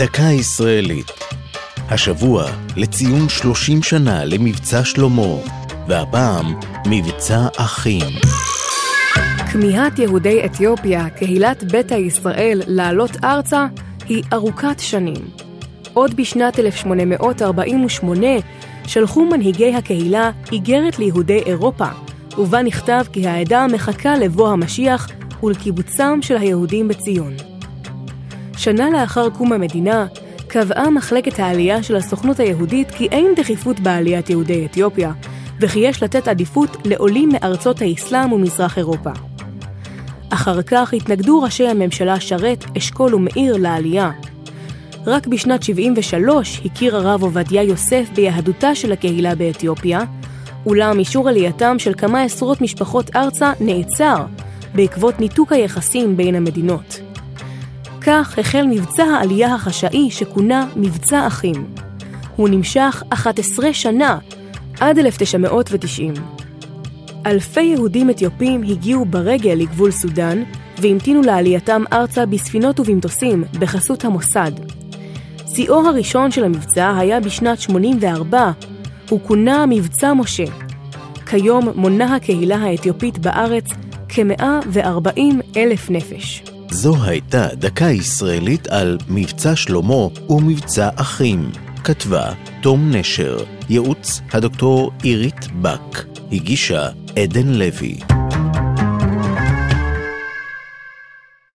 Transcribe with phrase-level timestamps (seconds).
[0.00, 1.10] דקה ישראלית.
[1.88, 2.44] השבוע
[2.76, 5.36] לציון 30 שנה למבצע שלמה,
[5.88, 6.54] והפעם
[6.86, 8.06] מבצע אחים.
[9.52, 13.66] כמיהת יהודי אתיופיה, קהילת ביתא ישראל, לעלות ארצה,
[14.08, 15.30] היא ארוכת שנים.
[15.92, 18.26] עוד בשנת 1848
[18.86, 21.88] שלחו מנהיגי הקהילה איגרת ליהודי אירופה,
[22.38, 25.08] ובה נכתב כי העדה מחכה לבוא המשיח
[25.42, 27.49] ולקיבוצם של היהודים בציון.
[28.60, 30.06] שנה לאחר קום המדינה,
[30.46, 35.12] קבעה מחלקת העלייה של הסוכנות היהודית כי אין דחיפות בעליית יהודי אתיופיה,
[35.60, 39.10] וכי יש לתת עדיפות לעולים מארצות האסלאם ומזרח אירופה.
[40.30, 44.10] אחר כך התנגדו ראשי הממשלה שרת, אשכול ומאיר לעלייה.
[45.06, 50.00] רק בשנת 73 הכיר הרב עובדיה יוסף ביהדותה של הקהילה באתיופיה,
[50.66, 54.24] אולם אישור עלייתם של כמה עשרות משפחות ארצה נעצר
[54.74, 57.09] בעקבות ניתוק היחסים בין המדינות.
[58.00, 61.66] כך החל מבצע העלייה החשאי שכונה מבצע אחים.
[62.36, 64.18] הוא נמשך 11 שנה,
[64.80, 66.14] עד 1990.
[67.26, 70.42] אלפי יהודים אתיופים הגיעו ברגל לגבול סודאן
[70.78, 74.52] והמתינו לעלייתם ארצה בספינות ובמטוסים בחסות המוסד.
[75.54, 78.50] שיאו הראשון של המבצע היה בשנת 84,
[79.08, 80.44] הוא כונה מבצע משה.
[81.26, 83.66] כיום מונה הקהילה האתיופית בארץ
[84.08, 85.20] כ-140
[85.56, 86.42] אלף נפש.
[86.72, 91.50] זו הייתה דקה ישראלית על מבצע שלמה ומבצע אחים.
[91.84, 98.19] כתבה תום נשר, ייעוץ הדוקטור עירית בק, הגישה עדן לוי.